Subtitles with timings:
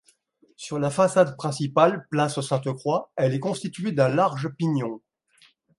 [0.57, 4.99] Sur la façade principale, place Sainte-Croix, elle est constituée d'un large pignon.